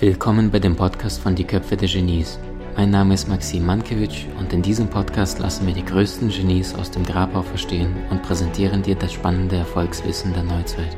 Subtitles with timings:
[0.00, 2.38] Willkommen bei dem Podcast von Die Köpfe der Genies.
[2.74, 6.90] Mein Name ist Maxim Mankewitsch und in diesem Podcast lassen wir die größten Genies aus
[6.90, 10.96] dem Grabau verstehen und präsentieren dir das spannende Erfolgswissen der Neuzeit.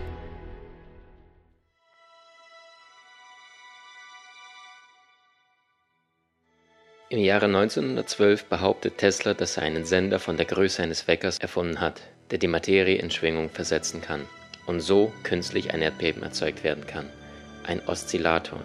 [7.09, 11.81] Im Jahre 1912 behauptet Tesla, dass er einen Sender von der Größe eines Weckers erfunden
[11.81, 14.21] hat, der die Materie in Schwingung versetzen kann
[14.67, 17.07] und so künstlich ein Erdbeben erzeugt werden kann.
[17.67, 18.61] Ein Oszillator.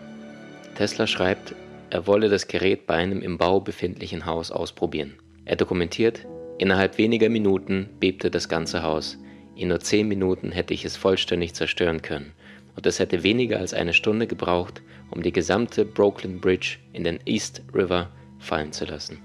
[0.78, 1.56] Tesla schreibt,
[1.90, 5.16] er wolle das Gerät bei einem im Bau befindlichen Haus ausprobieren.
[5.44, 6.28] Er dokumentiert,
[6.60, 9.18] innerhalb weniger Minuten bebte das ganze Haus.
[9.56, 12.32] In nur zehn Minuten hätte ich es vollständig zerstören können.
[12.76, 17.20] Und es hätte weniger als eine Stunde gebraucht, um die gesamte Brooklyn Bridge in den
[17.26, 19.18] East River fallen zu lassen.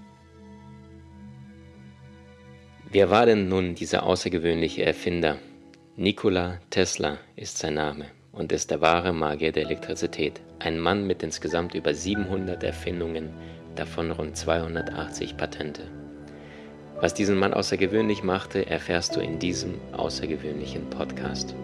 [2.91, 5.37] Wer war denn nun dieser außergewöhnliche Erfinder?
[5.97, 10.41] Nikola Tesla ist sein Name und ist der wahre Magier der Elektrizität.
[10.59, 13.31] Ein Mann mit insgesamt über 700 Erfindungen,
[13.77, 15.83] davon rund 280 Patente.
[17.01, 21.55] Was diesen Mann außergewöhnlich machte, erfährst du in diesem außergewöhnlichen Podcast.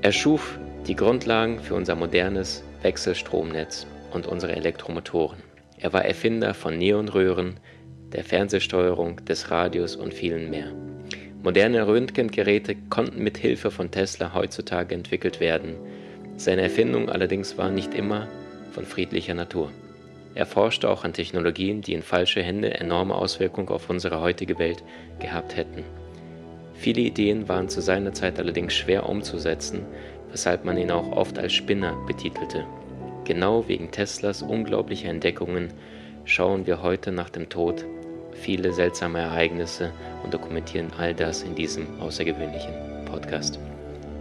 [0.00, 5.42] Er schuf die Grundlagen für unser modernes Wechselstromnetz und unsere Elektromotoren.
[5.78, 7.60] Er war Erfinder von Neonröhren,
[8.12, 10.72] der Fernsehsteuerung, des Radios und vielen mehr.
[11.44, 15.74] Moderne Röntgengeräte konnten mit Hilfe von Tesla heutzutage entwickelt werden.
[16.38, 18.28] Seine Erfindung allerdings war nicht immer
[18.70, 19.70] von friedlicher Natur.
[20.34, 24.82] Er forschte auch an Technologien, die in falsche Hände enorme Auswirkungen auf unsere heutige Welt
[25.18, 25.84] gehabt hätten.
[26.72, 29.82] Viele Ideen waren zu seiner Zeit allerdings schwer umzusetzen,
[30.30, 32.64] weshalb man ihn auch oft als Spinner betitelte.
[33.24, 35.74] Genau wegen Teslas unglaublicher Entdeckungen
[36.24, 37.84] schauen wir heute nach dem Tod
[38.34, 42.74] viele seltsame Ereignisse und dokumentieren all das in diesem außergewöhnlichen
[43.06, 43.58] Podcast.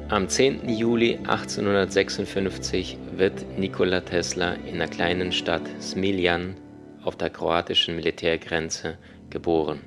[0.10, 0.70] Am 10.
[0.70, 6.56] Juli 1856 wird Nikola Tesla in der kleinen Stadt Smiljan
[7.04, 8.98] auf der kroatischen Militärgrenze
[9.30, 9.82] geboren.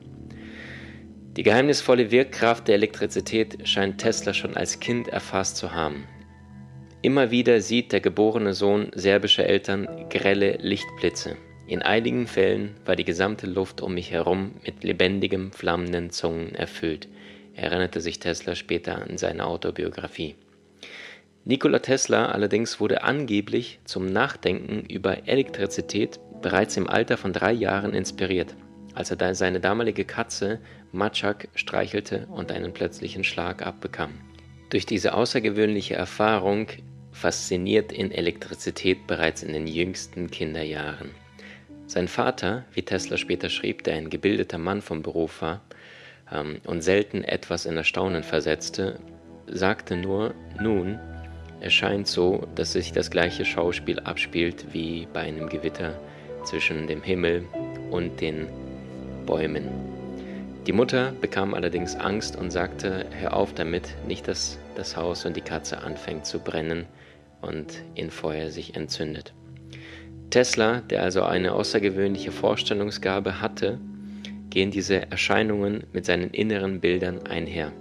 [1.37, 6.05] Die geheimnisvolle Wirkkraft der Elektrizität scheint Tesla schon als Kind erfasst zu haben.
[7.03, 11.37] Immer wieder sieht der geborene Sohn serbischer Eltern grelle Lichtblitze.
[11.69, 17.09] In einigen Fällen war die gesamte Luft um mich herum mit lebendigem, flammenden Zungen erfüllt,
[17.55, 20.37] erinnerte sich Tesla später an seine Autobiografie.
[21.45, 27.95] Nikola Tesla allerdings wurde angeblich zum Nachdenken über Elektrizität bereits im Alter von drei Jahren
[27.95, 28.55] inspiriert,
[28.95, 30.61] als er seine damalige Katze
[30.93, 34.13] Matschak streichelte und einen plötzlichen Schlag abbekam.
[34.71, 36.69] Durch diese außergewöhnliche Erfahrung
[37.11, 41.11] fasziniert in Elektrizität bereits in den jüngsten Kinderjahren.
[41.89, 45.61] Sein Vater, wie Tesla später schrieb, der ein gebildeter Mann vom Beruf war
[46.33, 48.99] ähm, und selten etwas in Erstaunen versetzte,
[49.47, 50.99] sagte nur, nun,
[51.61, 55.99] es scheint so, dass sich das gleiche Schauspiel abspielt wie bei einem Gewitter
[56.45, 57.45] zwischen dem Himmel
[57.91, 58.49] und den
[59.25, 59.69] Bäumen.
[60.67, 65.37] Die Mutter bekam allerdings Angst und sagte, hör auf damit, nicht dass das Haus und
[65.37, 66.87] die Katze anfängt zu brennen
[67.41, 69.33] und in Feuer sich entzündet.
[70.31, 73.79] Tesla, der also eine außergewöhnliche Vorstellungsgabe hatte,
[74.51, 77.73] gehen diese Erscheinungen mit seinen inneren Bildern einher.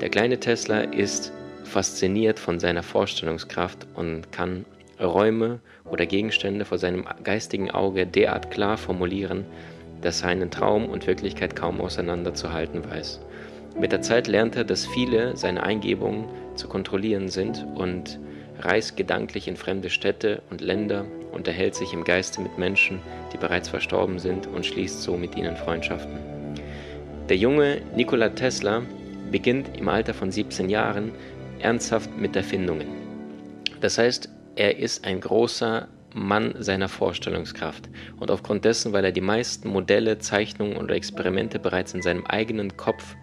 [0.00, 1.32] Der kleine Tesla ist
[1.64, 4.64] fasziniert von seiner Vorstellungskraft und kann
[5.00, 9.44] Räume oder Gegenstände vor seinem geistigen Auge derart klar formulieren,
[10.02, 13.20] dass er einen Traum und Wirklichkeit kaum auseinanderzuhalten weiß.
[13.78, 16.24] Mit der Zeit lernt er, dass viele seiner Eingebungen
[16.56, 18.18] zu kontrollieren sind und
[18.58, 23.00] reist gedanklich in fremde Städte und Länder, unterhält sich im Geiste mit Menschen,
[23.32, 26.18] die bereits verstorben sind und schließt so mit ihnen Freundschaften.
[27.28, 28.82] Der junge Nikola Tesla
[29.30, 31.12] beginnt im Alter von 17 Jahren
[31.60, 32.88] ernsthaft mit Erfindungen.
[33.80, 39.20] Das heißt, er ist ein großer Mann seiner Vorstellungskraft und aufgrund dessen, weil er die
[39.20, 43.14] meisten Modelle, Zeichnungen oder Experimente bereits in seinem eigenen Kopf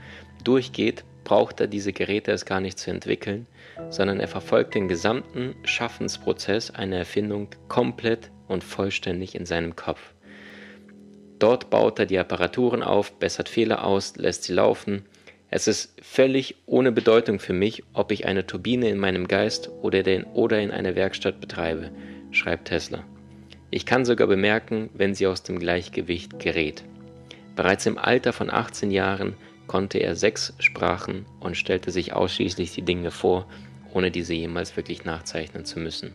[0.43, 3.47] durchgeht, braucht er diese Geräte erst gar nicht zu entwickeln,
[3.89, 10.13] sondern er verfolgt den gesamten Schaffensprozess einer Erfindung komplett und vollständig in seinem Kopf.
[11.39, 15.05] Dort baut er die Apparaturen auf, bessert Fehler aus, lässt sie laufen.
[15.49, 20.03] Es ist völlig ohne Bedeutung für mich, ob ich eine Turbine in meinem Geist oder,
[20.03, 21.91] den, oder in einer Werkstatt betreibe,
[22.31, 23.03] schreibt Tesla.
[23.69, 26.83] Ich kann sogar bemerken, wenn sie aus dem Gleichgewicht gerät.
[27.55, 29.35] Bereits im Alter von 18 Jahren
[29.67, 33.47] konnte er sechs Sprachen und stellte sich ausschließlich die Dinge vor,
[33.97, 36.13] ohne diese jemals wirklich nachzeichnen zu müssen.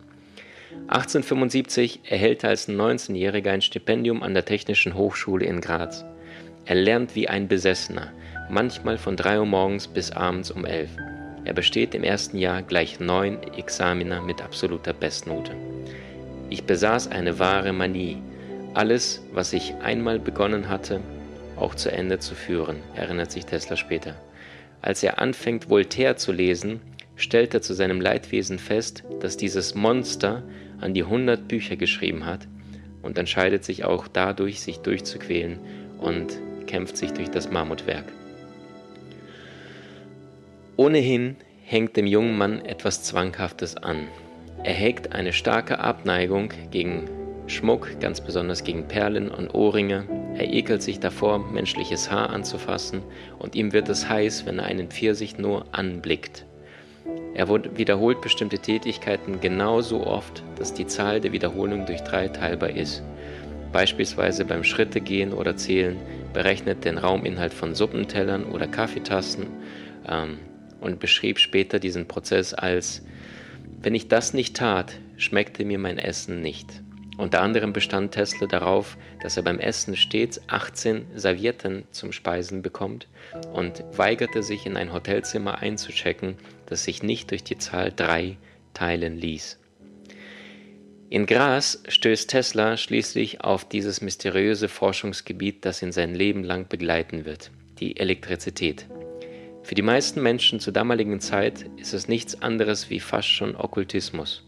[0.87, 6.05] 1875 erhält er als 19-Jähriger ein Stipendium an der Technischen Hochschule in Graz.
[6.65, 8.13] Er lernt wie ein Besessener,
[8.49, 10.91] manchmal von 3 Uhr morgens bis abends um 11.
[11.43, 15.51] Er besteht im ersten Jahr gleich neun Examiner mit absoluter Bestnote.
[16.49, 18.21] Ich besaß eine wahre Manie,
[18.73, 21.01] alles, was ich einmal begonnen hatte,
[21.57, 24.15] auch zu Ende zu führen, erinnert sich Tesla später.
[24.81, 26.81] Als er anfängt, Voltaire zu lesen,
[27.15, 30.43] stellt er zu seinem Leidwesen fest, dass dieses Monster
[30.79, 32.47] an die 100 Bücher geschrieben hat
[33.01, 35.59] und entscheidet sich auch dadurch, sich durchzuquälen
[35.99, 38.05] und kämpft sich durch das Mammutwerk.
[40.75, 44.07] Ohnehin hängt dem jungen Mann etwas Zwanghaftes an.
[44.63, 47.09] Er hegt eine starke Abneigung gegen
[47.47, 50.07] Schmuck, ganz besonders gegen Perlen und Ohrringe.
[50.35, 53.03] Er ekelt sich davor, menschliches Haar anzufassen,
[53.37, 56.45] und ihm wird es heiß, wenn er einen Pfirsich nur anblickt.
[57.35, 63.03] Er wiederholt bestimmte Tätigkeiten genauso oft, dass die Zahl der Wiederholungen durch drei teilbar ist.
[63.71, 65.97] Beispielsweise beim Schrittegehen oder Zählen
[66.31, 69.47] berechnet den Rauminhalt von Suppentellern oder Kaffeetassen
[70.07, 70.37] ähm,
[70.79, 73.01] und beschrieb später diesen Prozess als,
[73.81, 76.83] wenn ich das nicht tat, schmeckte mir mein Essen nicht.
[77.17, 83.07] Unter anderem bestand Tesla darauf, dass er beim Essen stets 18 Servietten zum Speisen bekommt
[83.53, 86.37] und weigerte sich in ein Hotelzimmer einzuchecken,
[86.73, 88.35] das sich nicht durch die Zahl 3
[88.73, 89.59] teilen ließ.
[91.11, 97.25] In Graz stößt Tesla schließlich auf dieses mysteriöse Forschungsgebiet, das ihn sein Leben lang begleiten
[97.25, 98.87] wird, die Elektrizität.
[99.61, 104.43] Für die meisten Menschen zur damaligen Zeit ist es nichts anderes wie fast schon Okkultismus.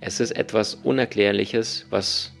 [0.00, 2.32] Es ist etwas Unerklärliches, was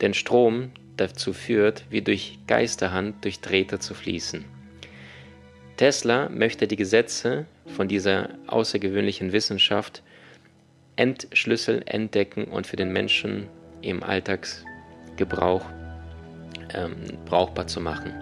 [0.00, 4.44] den Strom dazu führt, wie durch Geisterhand durch Drähte zu fließen.
[5.76, 10.02] Tesla möchte die Gesetze von dieser außergewöhnlichen Wissenschaft
[10.96, 13.46] entschlüsseln, entdecken und für den Menschen
[13.82, 15.64] im Alltagsgebrauch
[16.74, 18.12] ähm, brauchbar zu machen.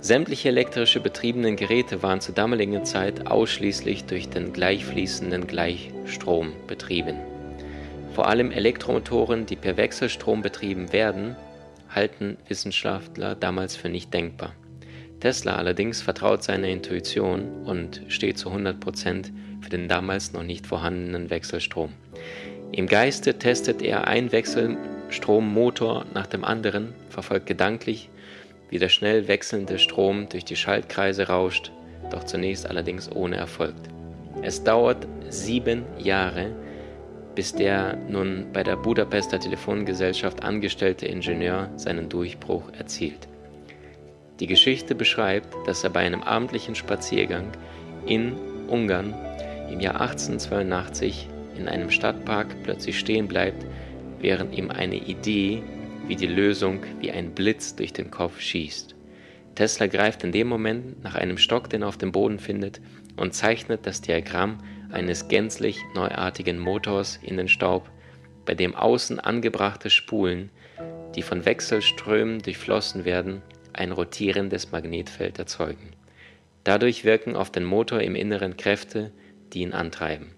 [0.00, 7.16] Sämtliche elektrische betriebenen Geräte waren zur damaligen Zeit ausschließlich durch den gleichfließenden Gleichstrom betrieben.
[8.14, 11.34] Vor allem Elektromotoren, die per Wechselstrom betrieben werden,
[11.90, 14.52] halten Wissenschaftler damals für nicht denkbar.
[15.20, 19.30] Tesla allerdings vertraut seiner Intuition und steht zu 100%
[19.60, 21.92] für den damals noch nicht vorhandenen Wechselstrom.
[22.70, 28.10] Im Geiste testet er ein Wechselstrommotor nach dem anderen, verfolgt gedanklich,
[28.70, 31.72] wie der schnell wechselnde Strom durch die Schaltkreise rauscht,
[32.10, 33.74] doch zunächst allerdings ohne Erfolg.
[34.42, 36.54] Es dauert sieben Jahre,
[37.34, 43.28] bis der nun bei der Budapester Telefongesellschaft angestellte Ingenieur seinen Durchbruch erzielt.
[44.40, 47.50] Die Geschichte beschreibt, dass er bei einem abendlichen Spaziergang
[48.06, 48.34] in
[48.68, 49.14] Ungarn
[49.70, 53.66] im Jahr 1882 in einem Stadtpark plötzlich stehen bleibt,
[54.20, 55.62] während ihm eine Idee
[56.06, 58.94] wie die Lösung wie ein Blitz durch den Kopf schießt.
[59.56, 62.80] Tesla greift in dem Moment nach einem Stock, den er auf dem Boden findet,
[63.16, 64.58] und zeichnet das Diagramm
[64.92, 67.90] eines gänzlich neuartigen Motors in den Staub,
[68.46, 70.50] bei dem außen angebrachte Spulen,
[71.16, 73.42] die von Wechselströmen durchflossen werden,
[73.72, 75.90] ein rotierendes Magnetfeld erzeugen.
[76.64, 79.12] Dadurch wirken auf den Motor im Inneren Kräfte,
[79.52, 80.34] die ihn antreiben.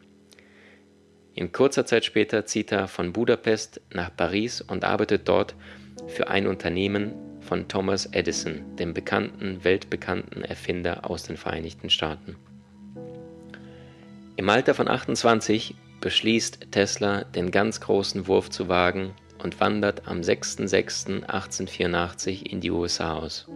[1.35, 5.55] In kurzer Zeit später zieht er von Budapest nach Paris und arbeitet dort
[6.06, 12.37] für ein Unternehmen von Thomas Edison, dem bekannten, weltbekannten Erfinder aus den Vereinigten Staaten.
[14.37, 20.20] Im Alter von 28 beschließt Tesla, den ganz großen Wurf zu wagen und wandert am
[20.20, 23.49] 6.6.1884 in die USA aus.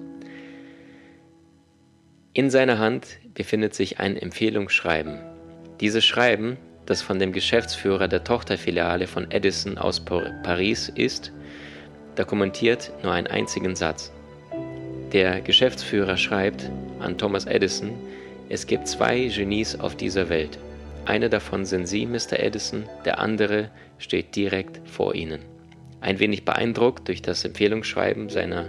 [2.32, 5.20] In seiner Hand befindet sich ein Empfehlungsschreiben.
[5.80, 11.32] Dieses Schreiben das von dem Geschäftsführer der Tochterfiliale von Edison aus Paris ist,
[12.16, 14.12] dokumentiert nur einen einzigen Satz.
[15.12, 17.92] Der Geschäftsführer schreibt an Thomas Edison,
[18.48, 20.58] es gibt zwei Genies auf dieser Welt.
[21.06, 22.38] Einer davon sind Sie, Mr.
[22.38, 25.40] Edison, der andere steht direkt vor Ihnen.
[26.04, 28.68] Ein wenig beeindruckt durch das Empfehlungsschreiben seiner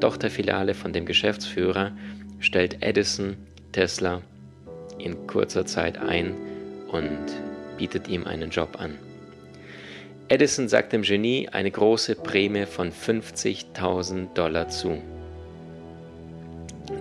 [0.00, 1.92] Tochterfiliale von dem Geschäftsführer,
[2.40, 3.36] stellt Edison
[3.70, 4.20] Tesla
[4.98, 6.34] in kurzer Zeit ein
[6.88, 7.20] und
[7.78, 8.98] bietet ihm einen Job an.
[10.26, 15.00] Edison sagt dem Genie eine große Prämie von 50.000 Dollar zu.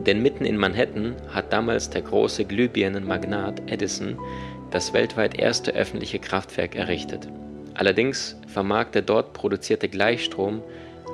[0.05, 4.19] Denn mitten in Manhattan hat damals der große Glühbirnenmagnat Edison
[4.69, 7.27] das weltweit erste öffentliche Kraftwerk errichtet.
[7.73, 10.61] Allerdings vermag der dort produzierte Gleichstrom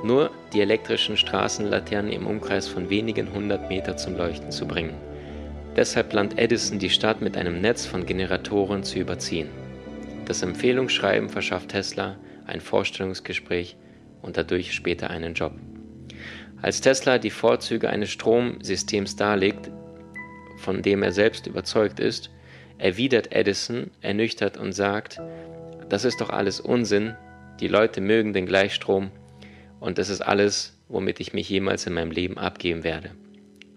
[0.04, 4.96] nur die elektrischen Straßenlaternen im Umkreis von wenigen hundert Meter zum Leuchten zu bringen.
[5.76, 9.50] Deshalb plant Edison, die Stadt mit einem Netz von Generatoren zu überziehen.
[10.26, 13.78] Das Empfehlungsschreiben verschafft Tesla ein Vorstellungsgespräch
[14.22, 15.54] und dadurch später einen Job.
[16.62, 19.70] Als Tesla die Vorzüge eines Stromsystems darlegt,
[20.58, 22.32] von dem er selbst überzeugt ist,
[22.80, 25.22] erwidert Edison ernüchtert und sagt,
[25.90, 27.16] das ist doch alles Unsinn,
[27.60, 29.12] die Leute mögen den Gleichstrom
[29.80, 33.12] und das ist alles, womit ich mich jemals in meinem Leben abgeben werde.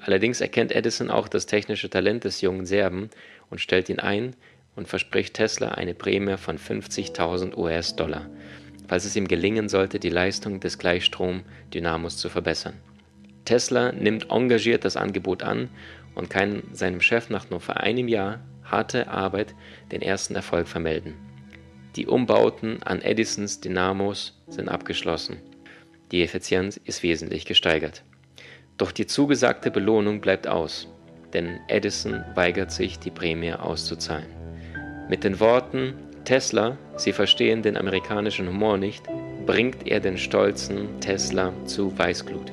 [0.00, 3.11] Allerdings erkennt Edison auch das technische Talent des jungen Serben
[3.50, 4.35] und stellt ihn ein
[4.76, 8.29] und verspricht Tesla eine Prämie von 50.000 US-Dollar,
[8.88, 12.75] falls es ihm gelingen sollte, die Leistung des Gleichstrom-Dynamos zu verbessern.
[13.45, 15.69] Tesla nimmt engagiert das Angebot an
[16.14, 19.55] und kann seinem Chef nach nur einem Jahr harte Arbeit
[19.93, 21.29] den ersten Erfolg vermelden.
[21.97, 25.38] Die Umbauten an Edisons Dynamos sind abgeschlossen.
[26.12, 28.04] Die Effizienz ist wesentlich gesteigert.
[28.78, 30.88] Doch die zugesagte Belohnung bleibt aus,
[31.32, 34.26] denn Edison weigert sich, die Prämie auszuzahlen.
[35.09, 35.94] Mit den Worten
[36.25, 39.04] Tesla, Sie verstehen den amerikanischen Humor nicht,
[39.47, 42.52] bringt er den stolzen Tesla zu Weißglut.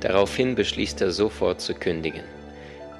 [0.00, 2.22] Daraufhin beschließt er sofort zu kündigen.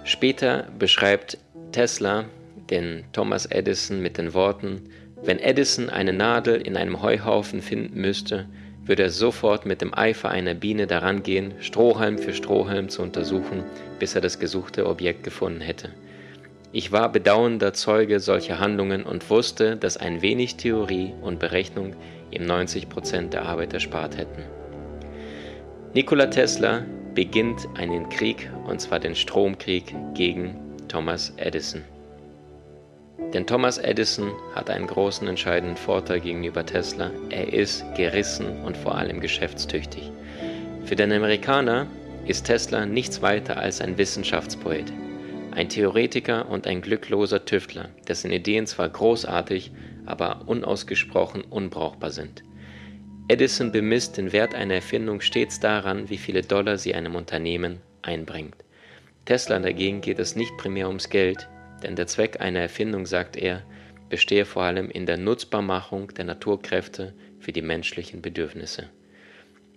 [0.05, 1.39] Später beschreibt
[1.73, 2.25] Tesla
[2.71, 4.91] den Thomas Edison mit den Worten,
[5.23, 8.47] wenn Edison eine Nadel in einem Heuhaufen finden müsste,
[8.85, 13.65] würde er sofort mit dem Eifer einer Biene daran gehen, Strohhalm für Strohhalm zu untersuchen,
[13.99, 15.91] bis er das gesuchte Objekt gefunden hätte.
[16.73, 21.97] Ich war bedauernder Zeuge solcher Handlungen und wusste, dass ein wenig Theorie und Berechnung
[22.31, 24.43] ihm 90 Prozent der Arbeit erspart hätten.
[25.95, 30.57] Nikola Tesla beginnt einen Krieg, und zwar den Stromkrieg gegen
[30.89, 31.83] Thomas Edison.
[33.19, 37.11] Denn Thomas Edison hat einen großen entscheidenden Vorteil gegenüber Tesla.
[37.31, 40.11] Er ist gerissen und vor allem geschäftstüchtig.
[40.85, 41.87] Für den Amerikaner
[42.27, 44.93] ist Tesla nichts weiter als ein Wissenschaftspoet,
[45.53, 49.73] ein Theoretiker und ein glückloser Tüftler, dessen Ideen zwar großartig,
[50.05, 52.43] aber unausgesprochen unbrauchbar sind.
[53.29, 58.55] Edison bemisst den Wert einer Erfindung stets daran, wie viele Dollar sie einem Unternehmen einbringt.
[59.25, 61.49] Tesla dagegen geht es nicht primär ums Geld,
[61.83, 63.63] denn der Zweck einer Erfindung, sagt er,
[64.09, 68.89] bestehe vor allem in der Nutzbarmachung der Naturkräfte für die menschlichen Bedürfnisse.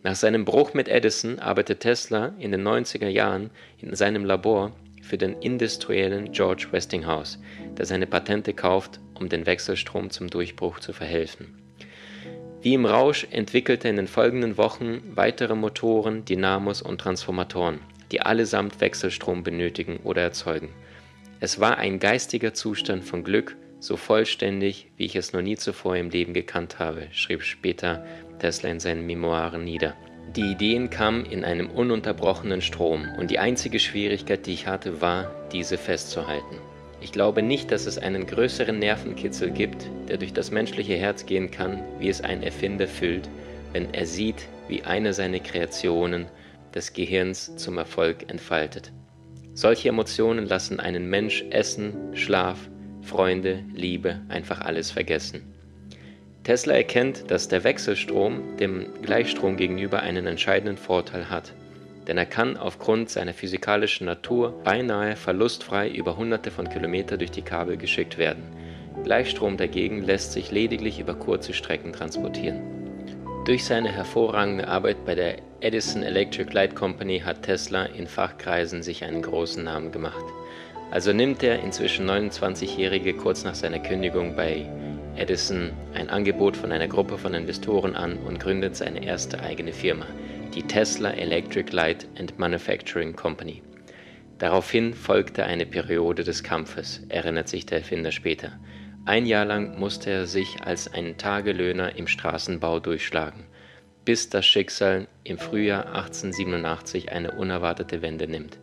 [0.03, 5.17] Nach seinem Bruch mit Edison arbeitet Tesla in den 90er Jahren in seinem Labor für
[5.17, 7.39] den industriellen George Westinghouse,
[7.77, 11.55] der seine Patente kauft, um den Wechselstrom zum Durchbruch zu verhelfen.
[12.61, 17.79] Wie im Rausch entwickelte er in den folgenden Wochen weitere Motoren, Dynamos und Transformatoren,
[18.11, 20.69] die allesamt Wechselstrom benötigen oder erzeugen–
[21.41, 25.95] es war ein geistiger Zustand von Glück, so vollständig, wie ich es noch nie zuvor
[25.95, 28.05] im Leben gekannt habe, schrieb später
[28.39, 29.95] Tesla in seinen Memoiren nieder.
[30.35, 35.31] Die Ideen kamen in einem ununterbrochenen Strom und die einzige Schwierigkeit, die ich hatte, war,
[35.53, 36.57] diese festzuhalten.
[36.99, 41.49] Ich glaube nicht, dass es einen größeren Nervenkitzel gibt, der durch das menschliche Herz gehen
[41.49, 43.29] kann, wie es ein Erfinder füllt,
[43.71, 46.25] wenn er sieht, wie eine seiner Kreationen
[46.75, 48.91] des Gehirns zum Erfolg entfaltet.
[49.59, 52.69] Solche Emotionen lassen einen Mensch Essen, Schlaf,
[53.01, 55.53] Freunde, Liebe, einfach alles vergessen.
[56.45, 61.51] Tesla erkennt, dass der Wechselstrom dem Gleichstrom gegenüber einen entscheidenden Vorteil hat,
[62.07, 67.41] denn er kann aufgrund seiner physikalischen Natur beinahe verlustfrei über hunderte von Kilometern durch die
[67.41, 68.43] Kabel geschickt werden.
[69.03, 72.78] Gleichstrom dagegen lässt sich lediglich über kurze Strecken transportieren.
[73.45, 79.03] Durch seine hervorragende Arbeit bei der Edison Electric Light Company hat Tesla in Fachkreisen sich
[79.03, 80.23] einen großen Namen gemacht.
[80.91, 84.69] Also nimmt der inzwischen 29-Jährige kurz nach seiner Kündigung bei
[85.15, 90.05] Edison ein Angebot von einer Gruppe von Investoren an und gründet seine erste eigene Firma,
[90.53, 93.61] die Tesla Electric Light and Manufacturing Company.
[94.37, 98.59] Daraufhin folgte eine Periode des Kampfes, erinnert sich der Erfinder später.
[99.05, 103.45] Ein Jahr lang musste er sich als ein Tagelöhner im Straßenbau durchschlagen
[104.09, 108.57] bis das Schicksal im Frühjahr 1887 eine unerwartete Wende nimmt.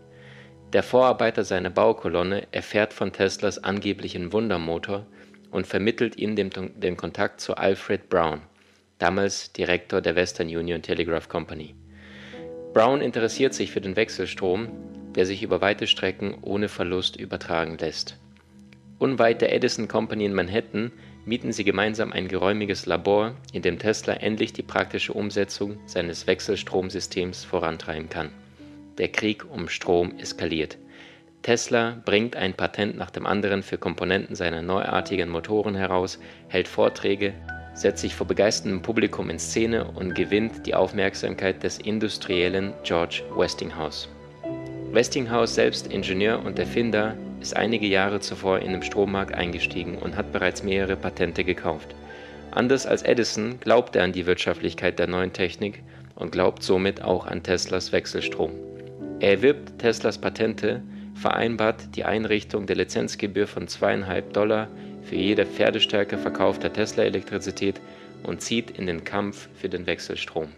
[0.72, 5.06] Der Vorarbeiter seiner Baukolonne erfährt von Teslas angeblichen Wundermotor
[5.52, 8.40] und vermittelt ihm den, den Kontakt zu Alfred Brown,
[8.98, 11.76] damals Direktor der Western Union Telegraph Company.
[12.74, 14.68] Brown interessiert sich für den Wechselstrom,
[15.14, 18.18] der sich über weite Strecken ohne Verlust übertragen lässt.
[18.98, 20.90] Unweit der Edison Company in Manhattan
[21.26, 27.44] mieten sie gemeinsam ein geräumiges Labor, in dem Tesla endlich die praktische Umsetzung seines Wechselstromsystems
[27.44, 28.30] vorantreiben kann.
[28.96, 30.78] Der Krieg um Strom eskaliert.
[31.42, 37.34] Tesla bringt ein Patent nach dem anderen für Komponenten seiner neuartigen Motoren heraus, hält Vorträge,
[37.74, 44.08] setzt sich vor begeisterndem Publikum in Szene und gewinnt die Aufmerksamkeit des industriellen George Westinghouse.
[44.90, 47.14] Westinghouse selbst Ingenieur und Erfinder
[47.46, 51.94] ist einige Jahre zuvor in den Strommarkt eingestiegen und hat bereits mehrere Patente gekauft.
[52.50, 55.84] Anders als Edison glaubt er an die Wirtschaftlichkeit der neuen Technik
[56.16, 58.50] und glaubt somit auch an Teslas Wechselstrom.
[59.20, 60.82] Er erwirbt Teslas Patente,
[61.14, 64.66] vereinbart die Einrichtung der Lizenzgebühr von 2,5 Dollar
[65.02, 67.80] für jede Pferdestärke verkaufter Tesla-Elektrizität
[68.24, 70.48] und zieht in den Kampf für den Wechselstrom.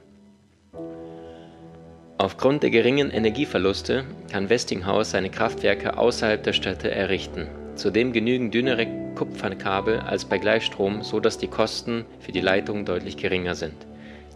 [2.21, 7.47] Aufgrund der geringen Energieverluste kann Westinghouse seine Kraftwerke außerhalb der Städte errichten.
[7.77, 13.17] Zudem genügen dünnere Kupferkabel als bei Gleichstrom, so dass die Kosten für die Leitung deutlich
[13.17, 13.87] geringer sind.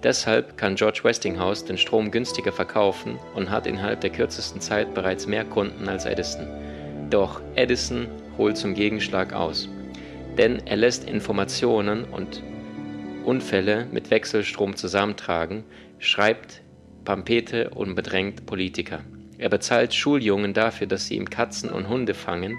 [0.05, 5.27] Deshalb kann George Westinghouse den Strom günstiger verkaufen und hat innerhalb der kürzesten Zeit bereits
[5.27, 6.47] mehr Kunden als Edison.
[7.11, 8.07] Doch Edison
[8.39, 9.69] holt zum Gegenschlag aus.
[10.39, 12.45] Denn er lässt Informationen und
[13.25, 15.65] Unfälle mit Wechselstrom zusammentragen,
[15.99, 16.62] schreibt
[17.05, 19.05] Pampete und bedrängt Politiker.
[19.39, 22.59] Er bezahlt Schuljungen dafür, dass sie ihm Katzen und Hunde fangen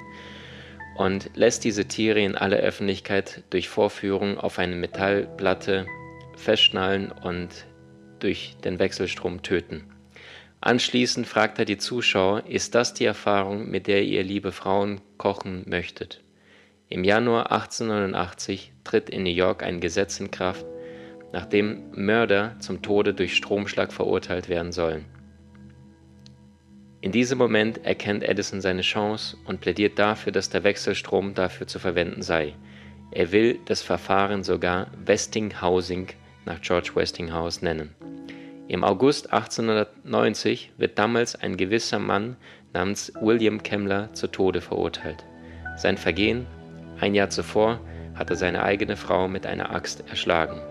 [0.96, 5.86] und lässt diese Tiere in aller Öffentlichkeit durch Vorführung auf eine Metallplatte
[6.36, 7.66] festschnallen und
[8.20, 9.84] durch den Wechselstrom töten.
[10.62, 15.64] Anschließend fragt er die Zuschauer, ist das die Erfahrung, mit der ihr, liebe Frauen, kochen
[15.68, 16.22] möchtet?
[16.88, 20.66] Im Januar 1889 tritt in New York ein Gesetz in Kraft,
[21.34, 25.04] nachdem Mörder zum Tode durch Stromschlag verurteilt werden sollen.
[27.02, 31.80] In diesem Moment erkennt Edison seine Chance und plädiert dafür, dass der Wechselstrom dafür zu
[31.80, 32.54] verwenden sei.
[33.12, 36.08] Er will das Verfahren sogar Westinghousing
[36.46, 37.94] nach George Westinghouse nennen.
[38.70, 42.38] Im August 1890 wird damals ein gewisser Mann
[42.72, 45.26] namens William Kemmler zu Tode verurteilt.
[45.76, 46.46] Sein Vergehen,
[47.00, 47.82] ein Jahr zuvor,
[48.16, 50.62] hat er seine eigene Frau mit einer Axt erschlagen.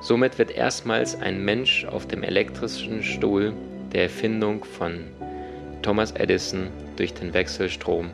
[0.00, 3.52] Somit wird erstmals ein Mensch auf dem elektrischen Stuhl
[3.92, 5.04] der Erfindung von
[5.82, 8.10] Thomas Edison durch den Wechselstrom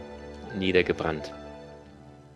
[0.59, 1.33] niedergebrannt.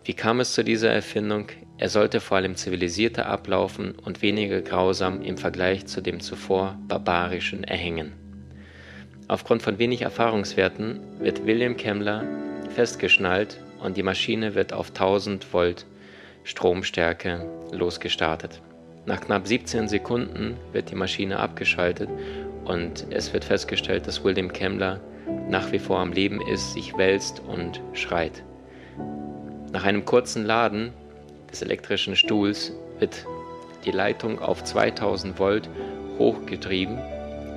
[0.05, 1.47] Wie kam es zu dieser Erfindung?
[1.77, 7.63] Er sollte vor allem zivilisierter ablaufen und weniger grausam im Vergleich zu dem zuvor barbarischen
[7.63, 8.13] Erhängen.
[9.27, 12.23] Aufgrund von wenig Erfahrungswerten wird William Kemmler
[12.69, 15.85] festgeschnallt und die Maschine wird auf 1000 Volt
[16.43, 18.61] Stromstärke losgestartet.
[19.05, 22.09] Nach knapp 17 Sekunden wird die Maschine abgeschaltet
[22.65, 24.99] und es wird festgestellt, dass William Kemmler
[25.49, 28.43] nach wie vor am Leben ist, sich wälzt und schreit.
[29.71, 30.93] Nach einem kurzen Laden
[31.51, 33.25] des elektrischen Stuhls wird
[33.85, 35.69] die Leitung auf 2000 Volt
[36.19, 36.99] hochgetrieben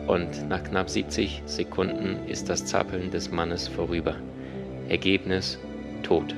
[0.07, 4.17] und nach knapp 70 Sekunden ist das Zappeln des Mannes vorüber.
[4.89, 5.59] Ergebnis
[6.03, 6.35] Tod.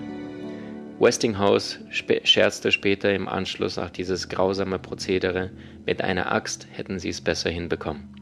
[0.99, 5.51] Westinghouse scherzte später im Anschluss auf dieses grausame Prozedere,
[5.85, 8.17] mit einer Axt hätten sie es besser hinbekommen.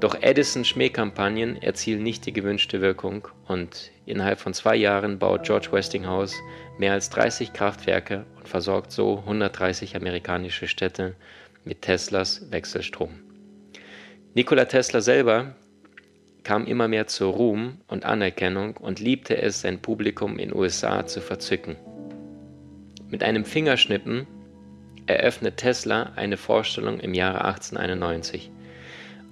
[0.00, 5.68] Doch Edisons Schmähkampagnen erzielen nicht die gewünschte Wirkung und innerhalb von zwei Jahren baut George
[5.70, 6.34] Westinghouse
[6.78, 11.14] mehr als 30 Kraftwerke und versorgt so 130 amerikanische Städte
[11.64, 13.10] mit Teslas Wechselstrom.
[14.34, 15.54] Nikola Tesla selber
[16.44, 21.20] kam immer mehr zu Ruhm und Anerkennung und liebte es, sein Publikum in USA zu
[21.20, 21.76] verzücken.
[23.08, 24.26] Mit einem Fingerschnippen
[25.06, 28.50] eröffnet Tesla eine Vorstellung im Jahre 1891.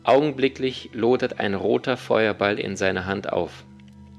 [0.04, 3.64] Augenblicklich lodert ein roter Feuerball in seiner Hand auf.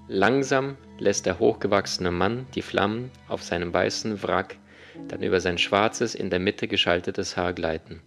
[0.08, 4.58] Langsam lässt der hochgewachsene Mann die Flammen auf seinem weißen Wrack,
[5.08, 8.02] dann über sein schwarzes, in der Mitte geschaltetes Haar gleiten.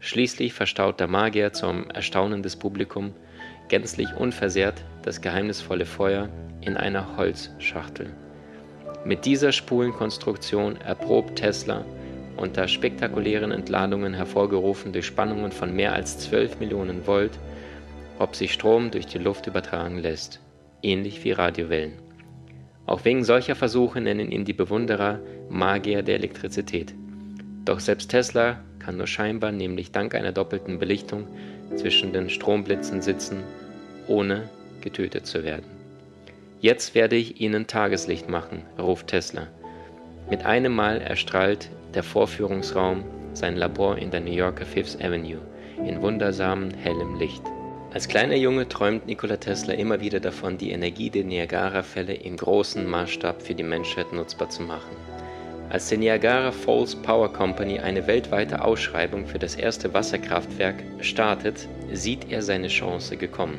[0.00, 3.12] Schließlich verstaut der Magier zum Erstaunen des Publikums
[3.72, 6.28] gänzlich unversehrt das geheimnisvolle Feuer
[6.60, 8.10] in einer Holzschachtel.
[9.06, 11.82] Mit dieser Spulenkonstruktion erprobt Tesla
[12.36, 17.32] unter spektakulären Entladungen hervorgerufen durch Spannungen von mehr als 12 Millionen Volt,
[18.18, 20.40] ob sich Strom durch die Luft übertragen lässt,
[20.82, 21.94] ähnlich wie Radiowellen.
[22.84, 26.92] Auch wegen solcher Versuche nennen ihn die Bewunderer Magier der Elektrizität.
[27.64, 31.26] Doch selbst Tesla kann nur scheinbar, nämlich dank einer doppelten Belichtung,
[31.76, 33.42] zwischen den Stromblitzen sitzen
[34.12, 34.50] ohne
[34.82, 35.64] getötet zu werden.
[36.60, 39.48] Jetzt werde ich ihnen Tageslicht machen, ruft Tesla.
[40.30, 45.40] Mit einem Mal erstrahlt der Vorführungsraum sein Labor in der New Yorker Fifth Avenue
[45.86, 47.42] in wundersamem hellem Licht.
[47.92, 52.88] Als kleiner Junge träumt Nikola Tesla immer wieder davon, die Energie der Niagara-Fälle im großen
[52.88, 54.96] Maßstab für die Menschheit nutzbar zu machen.
[55.68, 62.30] Als die Niagara Falls Power Company eine weltweite Ausschreibung für das erste Wasserkraftwerk startet, sieht
[62.30, 63.58] er seine Chance gekommen.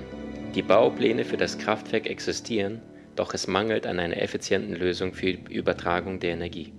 [0.55, 2.79] Die Baupläne für das Kraftwerk existieren,
[3.15, 6.73] doch es mangelt an einer effizienten Lösung für die Übertragung der Energie.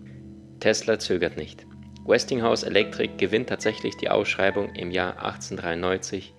[0.60, 1.66] Tesla zögert nicht.
[2.06, 6.34] Westinghouse Electric gewinnt tatsächlich die Ausschreibung im Jahr 1893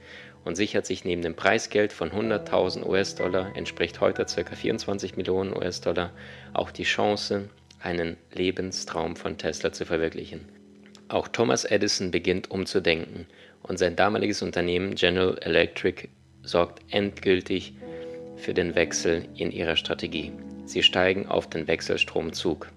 [0.46, 4.56] und sichert sich neben dem Preisgeld von 100.000 US-Dollar, entspricht heute ca.
[4.56, 6.12] 24 Millionen US-Dollar,
[6.54, 7.50] auch die Chance,
[7.82, 10.48] einen Lebenstraum von Tesla zu verwirklichen.
[11.10, 13.28] Auch Thomas Edison beginnt umzudenken
[13.62, 16.08] und sein damaliges Unternehmen General Electric
[16.46, 17.74] sorgt endgültig
[18.38, 20.32] für den Wechsel in ihrer Strategie.
[20.66, 22.72] Sie steigen auf den Wechselstromzug.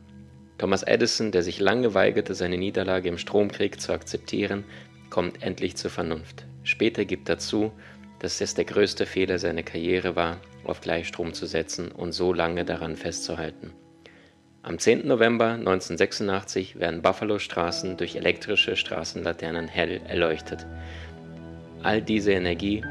[0.58, 4.64] Thomas Edison, der sich lange weigerte, seine Niederlage im Stromkrieg zu akzeptieren,
[5.10, 6.46] kommt endlich zur Vernunft.
[6.64, 7.72] Später gibt er zu,
[8.18, 12.64] dass es der größte Fehler seiner Karriere war, auf Gleichstrom zu setzen und so lange
[12.64, 13.72] daran festzuhalten.
[14.62, 15.06] Am 10.
[15.06, 20.66] November 1986 werden Buffalo-Straßen durch elektrische Straßenlaternen hell erleuchtet.
[21.82, 22.82] All diese Energie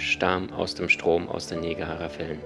[0.00, 2.38] stammt aus dem Strom aus den Niagara-Fällen.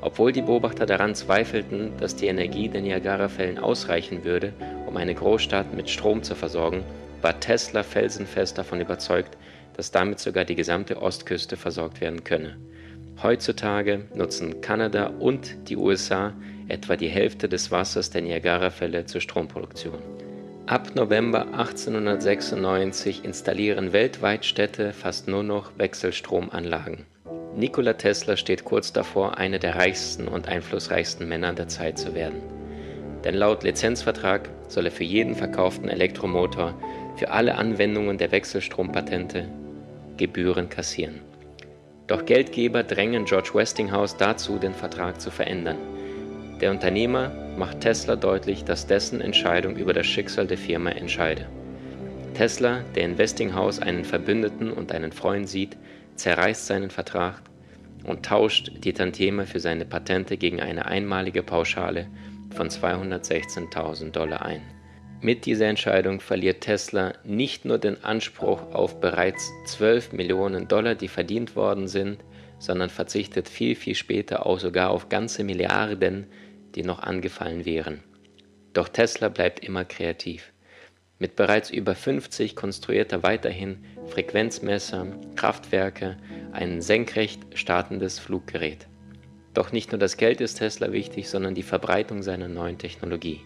[0.00, 4.54] Obwohl die Beobachter daran zweifelten, dass die Energie der Niagara-Fällen ausreichen würde,
[4.86, 6.84] um eine Großstadt mit Strom zu versorgen,
[7.20, 9.36] war Tesla felsenfest davon überzeugt,
[9.76, 12.56] dass damit sogar die gesamte Ostküste versorgt werden könne.
[13.22, 16.32] Heutzutage nutzen Kanada und die USA
[16.68, 19.98] etwa die Hälfte des Wassers der Niagara-Fälle zur Stromproduktion.
[20.70, 27.06] Ab November 1896 installieren weltweit Städte fast nur noch Wechselstromanlagen.
[27.56, 32.40] Nikola Tesla steht kurz davor, einer der reichsten und einflussreichsten Männer der Zeit zu werden.
[33.24, 36.80] Denn laut Lizenzvertrag soll er für jeden verkauften Elektromotor
[37.16, 39.48] für alle Anwendungen der Wechselstrompatente
[40.18, 41.18] Gebühren kassieren.
[42.06, 45.78] Doch Geldgeber drängen George Westinghouse dazu, den Vertrag zu verändern.
[46.60, 51.46] Der Unternehmer macht Tesla deutlich, dass dessen Entscheidung über das Schicksal der Firma entscheide.
[52.34, 55.76] Tesla, der in Westinghouse einen Verbündeten und einen Freund sieht,
[56.16, 57.40] zerreißt seinen Vertrag
[58.04, 62.08] und tauscht die Tantieme für seine Patente gegen eine einmalige Pauschale
[62.54, 64.62] von 216.000 Dollar ein.
[65.22, 71.08] Mit dieser Entscheidung verliert Tesla nicht nur den Anspruch auf bereits 12 Millionen Dollar, die
[71.08, 72.18] verdient worden sind,
[72.58, 76.26] sondern verzichtet viel, viel später auch sogar auf ganze Milliarden,
[76.74, 78.02] die noch angefallen wären.
[78.72, 80.52] Doch Tesla bleibt immer kreativ.
[81.18, 85.06] Mit bereits über 50 konstruiert er weiterhin Frequenzmesser,
[85.36, 86.16] Kraftwerke,
[86.52, 88.86] ein senkrecht startendes Fluggerät.
[89.52, 93.40] Doch nicht nur das Geld ist Tesla wichtig, sondern die Verbreitung seiner neuen Technologie.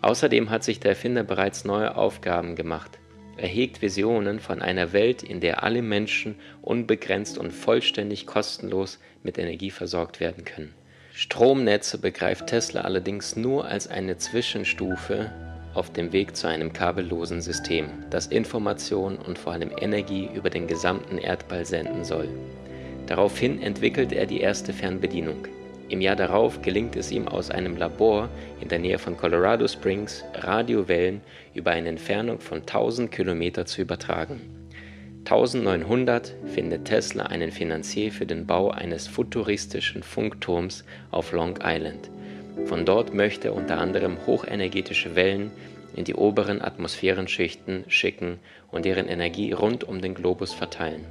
[0.00, 2.98] Außerdem hat sich der Erfinder bereits neue Aufgaben gemacht.
[3.36, 9.38] Er hegt Visionen von einer Welt, in der alle Menschen unbegrenzt und vollständig kostenlos mit
[9.38, 10.74] Energie versorgt werden können.
[11.20, 15.32] Stromnetze begreift Tesla allerdings nur als eine Zwischenstufe
[15.74, 20.68] auf dem Weg zu einem kabellosen System, das Information und vor allem Energie über den
[20.68, 22.28] gesamten Erdball senden soll.
[23.08, 25.48] Daraufhin entwickelt er die erste Fernbedienung.
[25.88, 28.28] Im Jahr darauf gelingt es ihm aus einem Labor
[28.60, 31.20] in der Nähe von Colorado Springs Radiowellen
[31.52, 34.57] über eine Entfernung von 1000 Kilometer zu übertragen.
[35.24, 42.10] 1900 findet Tesla einen Finanzier für den Bau eines futuristischen Funkturms auf Long Island.
[42.64, 45.50] Von dort möchte er unter anderem hochenergetische Wellen
[45.94, 48.38] in die oberen Atmosphärenschichten schicken
[48.70, 51.04] und deren Energie rund um den Globus verteilen.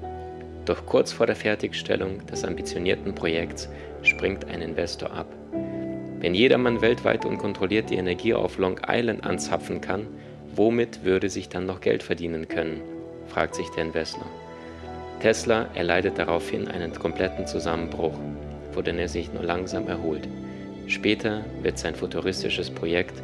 [0.66, 3.70] Doch kurz vor der Fertigstellung des ambitionierten Projekts
[4.02, 5.28] springt ein Investor ab.
[6.20, 10.08] Wenn jedermann weltweit unkontrolliert die Energie auf Long Island anzapfen kann,
[10.56, 12.82] womit würde sich dann noch Geld verdienen können?
[13.30, 14.26] Fragt sich der Investor.
[15.20, 18.18] Tesla erleidet daraufhin einen kompletten Zusammenbruch,
[18.72, 20.28] von dem er sich nur langsam erholt.
[20.88, 23.22] Später wird sein futuristisches Projekt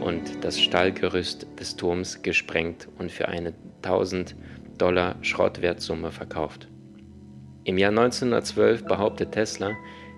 [0.00, 3.52] und das Stallgerüst des Turms gesprengt und für eine
[3.82, 4.34] 1000
[4.78, 6.68] Dollar Schrottwertsumme verkauft.
[7.64, 9.72] Im Jahr 1912 behauptet Tesla,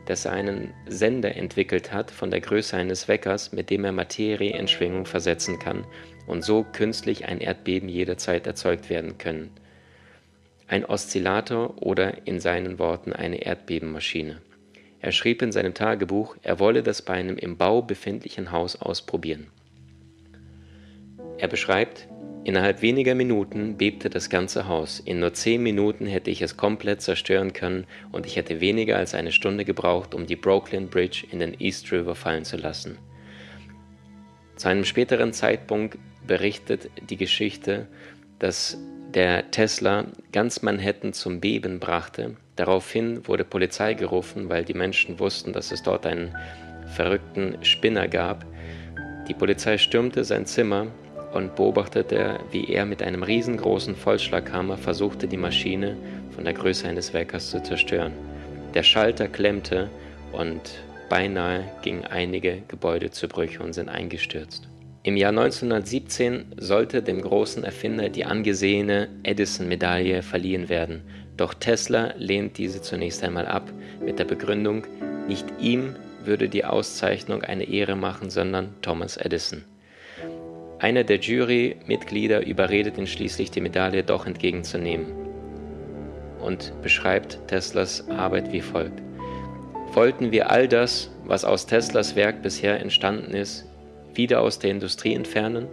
[0.07, 4.57] dass er einen Sender entwickelt hat von der Größe eines Weckers, mit dem er Materie
[4.57, 5.85] in Schwingung versetzen kann
[6.27, 9.51] und so künstlich ein Erdbeben jederzeit erzeugt werden können.
[10.67, 14.41] Ein Oszillator oder in seinen Worten eine Erdbebenmaschine.
[15.01, 19.49] Er schrieb in seinem Tagebuch, er wolle das bei einem im Bau befindlichen Haus ausprobieren.
[21.39, 22.07] Er beschreibt,
[22.45, 24.99] Innerhalb weniger Minuten bebte das ganze Haus.
[24.99, 29.15] In nur zehn Minuten hätte ich es komplett zerstören können und ich hätte weniger als
[29.15, 32.99] eine Stunde gebraucht, um die Brooklyn Bridge in den East River fallen zu lassen.
[34.57, 37.87] Zu einem späteren Zeitpunkt berichtet die Geschichte,
[38.41, 38.77] dass
[39.15, 42.37] der Tesla ganz Manhattan zum Beben brachte.
[42.57, 46.35] Daraufhin wurde Polizei gerufen, weil die Menschen wussten, dass es dort einen
[46.97, 48.45] verrückten Spinner gab.
[49.29, 50.89] Die Polizei stürmte sein Zimmer
[51.33, 55.97] und beobachtete, wie er mit einem riesengroßen Vollschlaghammer versuchte, die Maschine
[56.35, 58.13] von der Größe eines Weckers zu zerstören.
[58.75, 59.91] Der Schalter klemmte
[60.33, 60.61] und
[61.09, 64.69] beinahe gingen einige Gebäude zu Brüche und sind eingestürzt.
[65.05, 71.03] Im Jahr 1917 sollte dem großen Erfinder die angesehene Edison-Medaille verliehen werden,
[71.37, 73.73] doch Tesla lehnt diese zunächst einmal ab
[74.05, 74.87] mit der Begründung,
[75.27, 79.65] nicht ihm würde die Auszeichnung eine Ehre machen, sondern Thomas Edison.
[80.83, 85.07] Einer der Jurymitglieder überredet ihn schließlich, die Medaille doch entgegenzunehmen.
[86.41, 89.01] und beschreibt Teslas Arbeit wie folgt.
[89.93, 93.65] Wollten wir all das, was aus Teslas Werk bisher entstanden ist,
[94.13, 95.69] wieder aus der Industrie entfernen?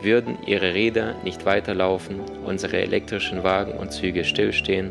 [0.00, 4.90] Würden ihre Räder nicht weiterlaufen, unsere elektrischen Wagen und Züge stillstehen,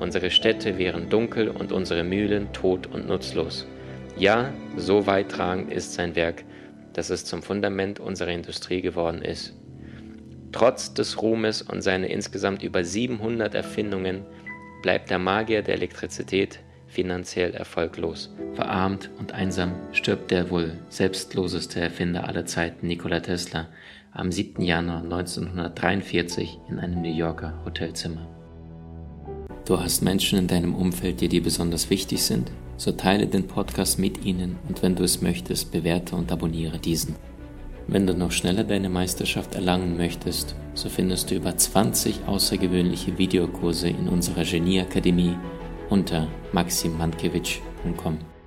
[0.00, 3.64] unsere Städte wären dunkel und unsere Mühlen tot und nutzlos.
[4.16, 6.42] Ja, so weittragend ist sein Werk,
[6.98, 9.54] dass es zum Fundament unserer Industrie geworden ist.
[10.50, 14.26] Trotz des Ruhmes und seiner insgesamt über 700 Erfindungen
[14.82, 16.58] bleibt der Magier der Elektrizität
[16.88, 18.34] finanziell erfolglos.
[18.54, 23.68] Verarmt und einsam stirbt der wohl selbstloseste Erfinder aller Zeiten, Nikola Tesla,
[24.10, 24.60] am 7.
[24.60, 28.26] Januar 1943 in einem New Yorker Hotelzimmer.
[29.64, 32.50] Du hast Menschen in deinem Umfeld, die dir besonders wichtig sind?
[32.78, 37.16] So teile den Podcast mit ihnen und wenn du es möchtest, bewerte und abonniere diesen.
[37.88, 43.88] Wenn du noch schneller deine Meisterschaft erlangen möchtest, so findest du über 20 außergewöhnliche Videokurse
[43.88, 45.36] in unserer Genieakademie
[45.90, 48.37] unter maximmankiewicz.com.